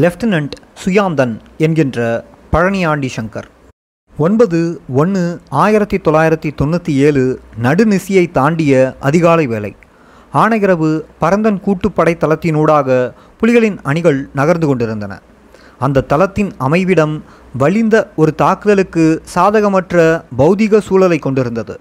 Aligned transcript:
Lieutenant 0.00 0.54
சுயாந்தன் 0.82 1.32
என்கின்ற 1.58 2.24
பழனியாண்டி 2.52 3.08
சங்கர். 3.16 3.48
ஒன்பது 4.16 4.80
ஒன்று 4.94 5.40
ஆயிரத்தி 5.48 5.96
தொள்ளாயிரத்தி 5.96 6.50
தொண்ணூற்றி 6.62 6.92
ஏழு 7.06 7.40
நடுநிசியை 7.62 8.30
தாண்டிய 8.30 8.96
அதிகாலை 9.00 9.46
வேலை 9.46 9.76
ஆனையிரவு 10.34 11.00
பரந்தன் 11.18 11.60
கூட்டுப்படை 11.66 12.14
தளத்தினூடாக 12.14 13.12
புலிகளின் 13.40 13.78
அணிகள் 13.82 14.28
நகர்ந்து 14.34 14.66
கொண்டிருந்தன. 14.66 15.20
அந்த 15.78 16.00
தளத்தின் 16.00 16.52
அமைவிடம் 16.58 17.22
வலிந்த 17.58 18.12
ஒரு 18.16 18.34
தாக்குதலுக்கு 18.34 19.22
சாதகமற்ற 19.34 20.24
பௌதிக 20.38 20.78
சூழலை 20.78 21.18
கொண்டிருந்தது. 21.18 21.80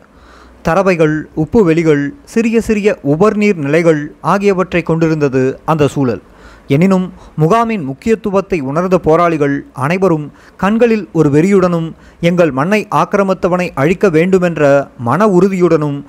தரவைகள் 0.62 1.28
உப்பு 1.36 1.64
வெளிகள் 1.64 2.14
சிறிய 2.26 2.62
சிறிய 2.62 3.00
உபர்நீர் 3.04 3.56
நிலைகள் 3.56 4.16
ஆகியவற்றை 4.22 4.82
கொண்டிருந்தது 4.82 5.60
அந்த 5.66 5.88
சூழல். 5.88 6.22
எனினும் 6.68 7.14
முகாமின் 7.40 7.84
முக்கியத்துவத்தை 7.84 8.60
உணர்ந்த 8.60 8.98
போராளிகள் 8.98 9.66
அனைவரும் 9.74 10.32
கண்களில் 10.58 11.10
ஒரு 11.14 11.30
வெறியுடனும் 11.30 11.92
எங்கள் 12.22 12.52
மண்ணை 12.52 12.88
ஆக்கிரமித்தவனை 12.92 13.70
அழிக்க 13.76 14.10
வேண்டுமென்ற 14.10 14.90
மன 14.98 15.28
உறுதியுடனும் 15.28 16.06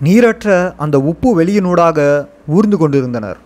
நீரற்ற 0.00 0.74
அந்த 0.76 1.00
உப்பு 1.00 1.28
வெளியினூடாக 1.40 2.28
ஊர்ந்து 2.46 2.76
கொண்டிருந்தனர். 2.76 3.38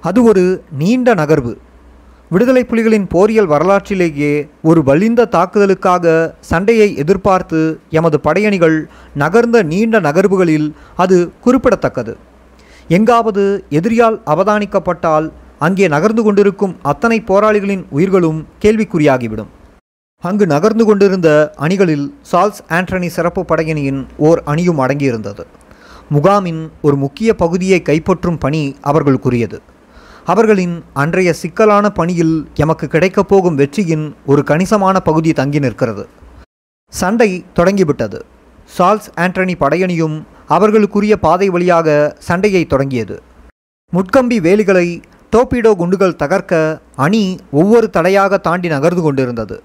அது 0.00 0.22
ஒரு 0.22 0.64
நீண்ட 0.78 1.14
நகர்வு. 1.14 1.52
விடுதலை 2.30 2.66
புலிகளின் 2.68 3.06
போரியல் 3.08 3.46
வரலாற்றிலேயே 3.46 4.48
ஒரு 4.62 4.82
வலிந்த 4.82 5.28
தாக்குதலுக்காக 5.30 6.32
சண்டையை 6.40 6.96
எதிர்பார்த்து 6.96 7.60
எமது 7.90 8.20
படையணிகள் 8.24 8.76
நகர்ந்த 9.14 9.62
நீண்ட 9.62 10.00
நகர்வுகளில் 10.00 10.72
அது 10.96 11.32
குறிப்பிடத்தக்கது. 11.40 12.16
எங்காவது 12.88 13.64
எதிரியால் 13.70 14.18
அவதானிக்கப்பட்டால் 14.26 15.30
அங்கே 15.64 15.86
நகர்ந்து 15.88 16.22
கொண்டிருக்கும் 16.22 16.74
அத்தனை 16.82 17.16
போராளிகளின் 17.20 17.82
உயிர்களும் 17.90 18.38
கேள்விக்குறியாகிவிடும். 18.62 19.50
அங்கு 20.24 20.46
நகர்ந்து 20.46 20.84
கொண்டிருந்த 20.84 21.28
அணிகளில் 21.58 22.06
சால்ஸ் 22.30 22.60
ஆண்டனி 22.68 23.08
சிறப்பு 23.16 23.42
படையணியின் 23.42 24.00
ஓர் 24.28 24.40
அணியும் 24.44 24.78
அடங்கியிருந்தது. 24.78 25.44
முகாமின் 26.14 26.62
ஒரு 26.82 26.96
முக்கிய 26.96 27.34
பகுதியை 27.34 27.82
கைப்பற்றும் 27.84 28.38
பணி 28.38 28.62
அவர்களுக்குரியது. 28.82 29.58
அவர்களின் 30.24 30.74
அன்றைய 30.92 31.32
சிக்கலான 31.32 31.90
பணியில் 31.90 32.34
எமக்கு 32.54 32.86
கிடைக்கப் 32.86 33.28
போகும் 33.28 33.54
வெற்றியின் 33.54 34.06
ஒரு 34.26 34.44
கணிசமான 34.44 35.00
பகுதி 35.00 35.32
தங்கி 35.32 35.58
நிற்கிறது. 35.58 36.08
சண்டை 36.92 37.44
தொடங்கிவிட்டது. 37.52 38.20
சால்ஸ் 38.78 39.10
ஆண்டனி 39.16 39.56
படையணியும் 39.60 40.16
அவர்களுக்குரிய 40.48 41.14
பாதை 41.26 41.48
வழியாக 41.48 42.16
சண்டையை 42.18 42.64
தொடங்கியது. 42.66 43.22
முட்கம்பி 43.92 44.38
வேலிகளை 44.48 44.88
டோபிடோ 45.34 45.72
குண்டுகள் 45.80 46.18
தகர்க்க 46.22 46.54
அணி 47.04 47.24
ஒவ்வொரு 47.60 47.86
தடையாக 47.90 48.38
தாண்டி 48.46 48.68
நகர்ந்து 48.68 49.02
கொண்டிருந்தது. 49.02 49.56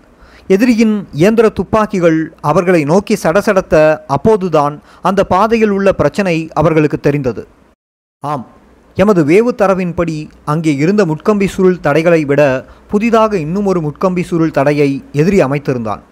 எதிரியின் 0.48 0.96
இயந்திர 1.22 1.46
துப்பாக்கிகள் 1.50 2.18
அவர்களை 2.50 2.82
நோக்கி 2.84 3.16
சடசடத்த 3.24 3.76
அப்போதுதான் 4.16 4.76
அந்த 5.02 5.22
பாதையில் 5.24 5.74
உள்ள 5.78 5.90
பிரச்சனை 5.94 6.36
அவர்களுக்கு 6.54 7.00
தெரிந்தது. 7.00 7.44
ஆம் 8.24 8.46
எமது 8.98 9.22
வேவு 9.26 9.52
தரவின்படி 9.62 10.18
அங்கே 10.52 10.74
இருந்த 10.76 11.02
முட்கம்பி 11.06 11.48
சுருள் 11.56 11.80
தடைகளை 11.80 12.22
விட 12.26 12.42
புதிதாக 12.92 13.38
இன்னும் 13.46 13.66
ஒரு 13.66 13.80
முட்கம்பி 13.88 14.24
சுருள் 14.30 14.56
தடையை 14.58 14.90
எதிரி 15.22 15.40
அமைத்திருந்தான். 15.44 16.04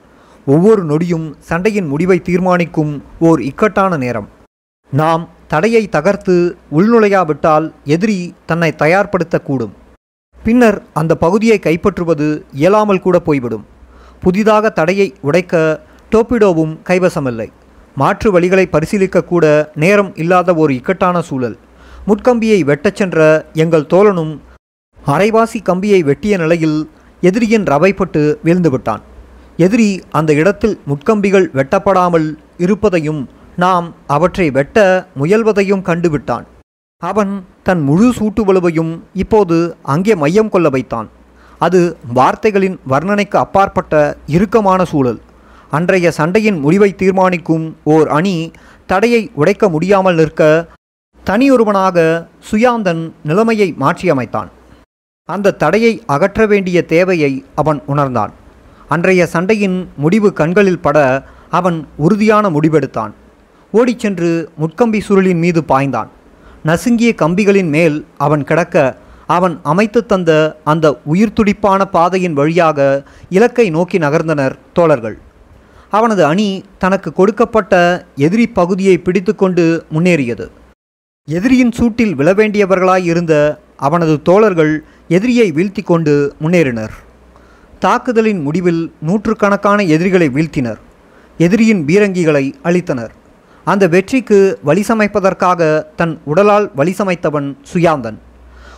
ஒவ்வொரு 0.48 0.82
நொடியும் 0.86 1.28
சண்டையின் 1.50 1.88
முடிவை 1.88 2.18
தீர்மானிக்கும் 2.22 2.94
ஓர் 3.20 3.42
இக்கட்டான 3.42 3.98
நேரம். 3.98 4.28
நாம் 4.92 5.24
தடையை 5.54 5.82
தகர்த்து 5.96 6.36
உள்நுழையாவிட்டால் 6.78 7.66
எதிரி 7.96 8.20
தன்னை 8.50 8.70
தயார்படுத்தக்கூடும். 8.84 9.74
பின்னர் 10.46 10.78
அந்த 11.00 11.14
பகுதியை 11.24 11.58
கைப்பற்றுவது 11.64 12.28
இயலாமல் 12.62 13.04
கூட 13.06 13.18
போய்விடும். 13.28 13.66
புதிதாக 14.24 14.70
தடையை 14.80 15.08
உடைக்க 15.28 15.62
டோபிடோவும் 16.12 16.74
கைவசமில்லை. 16.90 17.48
மாற்று 18.02 18.30
வழிகளை 18.36 18.66
பரிசீலிக்கக்கூட 18.76 19.46
நேரம் 19.84 20.12
இல்லாத 20.24 20.50
ஒரு 20.64 20.74
இக்கட்டான 20.80 21.22
சூழல். 21.30 21.58
முட்கம்பியை 22.08 22.60
வெட்டச் 22.70 23.00
சென்ற 23.00 23.46
எங்கள் 23.64 23.90
தோழனும் 23.94 24.34
அரைவாசி 25.06 25.60
கம்பியை 25.64 26.00
வெட்டிய 26.10 26.34
நிலையில் 26.38 26.80
எதிரியின் 27.30 27.68
ரவைப்பட்டு 27.74 28.22
வீழ்ந்துவிட்டான். 28.46 29.04
எதிரி 29.66 29.90
அந்த 30.20 30.32
இடத்தில் 30.42 30.76
முட்கம்பிகள் 30.90 31.48
வெட்டப்படாமல் 31.58 32.28
இருப்பதையும் 32.58 33.22
நாம் 33.56 33.94
அவற்றை 34.08 34.52
வெட்ட 34.52 35.08
முயல்வதையும் 35.20 35.86
கண்டுவிட்டான். 35.90 36.46
அவன் 36.98 37.44
தன் 37.64 37.82
முழு 37.82 38.10
சூட்டு 38.10 38.42
வலுவையும் 38.46 39.00
இப்போது 39.14 39.76
அங்கே 39.82 40.16
மையம் 40.16 40.50
கொள்ள 40.50 40.70
வைத்தான். 40.70 41.10
அது 41.60 41.98
வார்த்தைகளின் 42.14 42.80
வர்ணனைக்கு 42.90 43.38
அப்பாற்பட்ட 43.38 44.18
இறுக்கமான 44.28 44.86
சூழல். 44.86 45.20
அன்றைய 45.70 46.12
சண்டையின் 46.12 46.60
முடிவை 46.60 46.96
தீர்மானிக்கும் 46.96 47.76
ஓர் 47.84 48.08
அணி 48.08 48.52
தடையை 48.86 49.32
உடைக்க 49.34 49.70
முடியாமல் 49.70 50.16
நிற்க 50.16 50.68
தனியொருவனாக 51.26 52.28
சுயாந்தன் 52.52 53.12
நிலைமையை 53.24 53.76
மாற்றியமைத்தான். 53.80 54.50
அந்த 55.26 55.52
தடையை 55.52 56.04
அகற்ற 56.06 56.46
வேண்டிய 56.46 56.86
தேவையை 56.86 57.46
அவன் 57.56 57.82
உணர்ந்தான். 57.86 58.32
அன்றைய 58.88 59.26
சண்டையின் 59.26 59.90
முடிவு 59.96 60.34
கண்களில் 60.34 60.80
பட 60.80 61.28
அவன் 61.50 61.88
உறுதியான 61.98 62.50
முடிவெடுத்தான். 62.50 63.14
ஓடிச் 63.78 64.00
சென்று 64.00 64.50
முட்கம்பி 64.62 65.00
சுருளின் 65.08 65.40
மீது 65.44 65.62
பாய்ந்தான். 65.68 66.10
நசுங்கிய 66.66 67.12
கம்பிகளின் 67.22 67.70
மேல் 67.76 67.96
அவன் 68.18 68.44
கிடக்க 68.44 68.76
அவன் 69.36 69.60
அமைத்து 69.64 70.06
தந்த 70.06 70.32
அந்த 70.64 70.88
உயிர் 71.12 71.34
துடிப்பான 71.34 71.86
பாதையின் 71.86 72.34
வழியாக 72.34 72.78
இலக்கை 73.30 73.70
நோக்கி 73.70 73.98
நகர்ந்தனர் 73.98 74.56
தோழர்கள். 74.74 75.16
அவனது 75.90 76.26
அணி 76.26 76.64
தனக்கு 76.78 77.14
கொடுக்கப்பட்ட 77.14 78.06
எதிரி 78.16 78.46
பகுதியை 78.60 78.98
பிடித்துக்கொண்டு 78.98 79.66
முன்னேறியது. 79.94 80.48
எதிரியின் 81.28 81.74
சூட்டில் 81.80 82.14
விழவேண்டியவர்களாய் 82.20 83.04
இருந்த 83.04 83.34
அவனது 83.78 84.22
தோழர்கள் 84.22 84.84
எதிரியை 85.08 85.52
வீழ்த்தி 85.52 85.84
கொண்டு 85.84 86.36
முன்னேறினர். 86.42 86.94
தாக்குதலின் 87.80 88.42
முடிவில் 88.42 88.84
நூற்றுக்கணக்கான 89.02 89.82
எதிரிகளை 89.96 90.30
வீழ்த்தினர். 90.30 90.80
எதிரியின் 91.38 91.86
பீரங்கிகளை 91.86 92.46
அழித்தனர். 92.64 93.14
அந்த 93.66 93.88
வெற்றிக்கு 93.88 94.60
வழிசமைப்பதற்காக 94.66 95.86
தன் 95.96 96.20
உடலால் 96.26 96.70
வழிசமைத்தவன் 96.78 97.50
சுயாந்தன். 97.74 98.18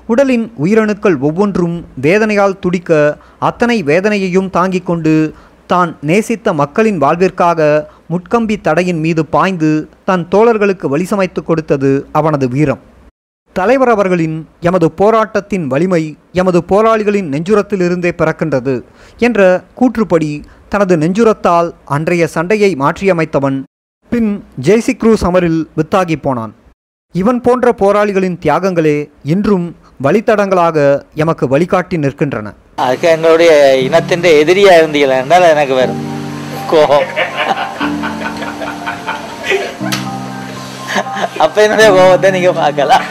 உடலின் 0.07 0.51
உயிரணுக்கள் 0.63 1.17
ஒவ்வொன்றும் 1.19 1.85
வேதனையால் 2.01 2.59
துடிக்க 2.59 3.17
அத்தனை 3.39 3.83
வேதனையையும் 3.83 4.49
தாங்கிக் 4.49 4.85
கொண்டு 4.85 5.33
தான் 5.67 5.97
நேசித்த 6.01 6.53
மக்களின் 6.53 6.97
வாழ்விற்காக 6.97 7.87
முட்கம்பி 8.09 8.61
தடையின் 8.61 8.99
மீது 8.99 9.25
பாய்ந்து 9.25 9.89
தன் 10.05 10.25
தோழர்களுக்கு 10.31 10.85
வழிசமைத்து 10.93 11.43
கொடுத்தது 11.43 12.07
அவனது 12.11 12.47
வீரம். 12.49 12.81
தலைவர் 13.53 13.89
அவர்களின் 13.89 14.47
எமது 14.59 14.91
போராட்டத்தின் 14.91 15.67
வலிமை 15.67 16.17
எமது 16.31 16.59
போராளிகளின் 16.63 17.29
நெஞ்சுரத்திலிருந்தே 17.33 18.11
பிறக்கின்றது 18.17 18.83
என்ற 19.17 19.63
கூற்றுப்படி 19.79 20.43
தனது 20.69 20.97
நெஞ்சுரத்தால் 20.97 21.69
அன்றைய 21.85 22.27
சண்டையை 22.27 22.75
மாற்றியமைத்தவன் 22.75 23.63
பின் 24.11 24.29
ஜெய்சி 24.65 24.93
க்ரூஸ் 25.01 25.23
அமரில் 25.27 25.59
வித்தாகி 25.77 26.15
போனான். 26.25 26.53
இவன் 27.21 27.39
போன்ற 27.45 27.71
போராளிகளின் 27.81 28.37
தியாகங்களே 28.43 28.97
இன்றும் 29.33 29.65
வழித்தடங்களாக 30.05 30.77
எமக்கு 31.23 31.45
வழிகாட்டி 31.53 31.97
நிற்கின்றன. 32.03 32.47
அதுக்கு 32.85 33.07
எங்களுடைய 33.15 33.51
இனத்தின் 33.87 34.25
எதிரியா 34.41 34.73
இருந்தீங்களா 34.79 35.17
என்றால் 35.23 35.51
எனக்கு 35.53 35.75
வேறு 35.79 35.93
கோபம். 36.71 37.07
அப்ப 41.45 41.55
என்னுடைய 41.65 41.89
கோபத்தை 41.97 42.31
நீங்க 42.37 42.51
பார்க்கலாம். 42.61 43.05